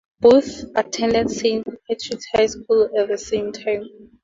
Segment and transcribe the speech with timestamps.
[0.19, 3.87] Both attended Saint Patrick's High School at the same time.